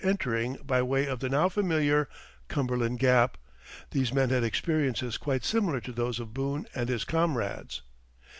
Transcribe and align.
Entering 0.03 0.55
by 0.65 0.81
way 0.81 1.05
of 1.05 1.19
the 1.19 1.29
now 1.29 1.47
familiar 1.47 2.09
Cumberland 2.47 2.97
Gap, 2.97 3.37
these 3.91 4.11
men 4.11 4.31
had 4.31 4.43
experiences 4.43 5.15
quite 5.15 5.43
similar 5.45 5.79
to 5.79 5.91
those 5.91 6.19
of 6.19 6.33
Boone 6.33 6.65
and 6.73 6.89
his 6.89 7.03
comrades. 7.05 7.83